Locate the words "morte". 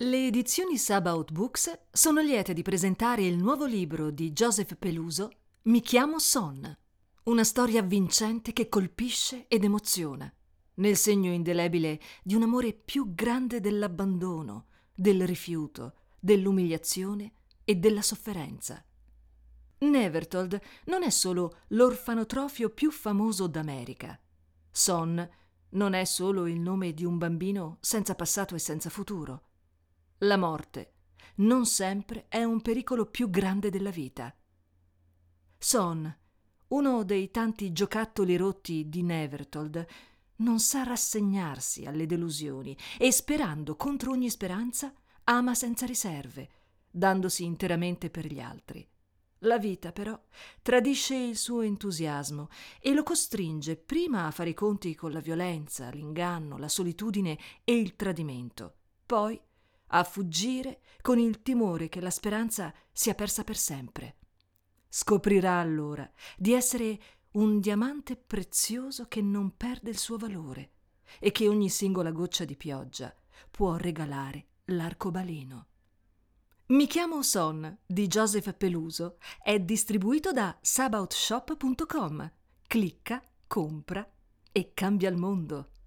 30.36-30.94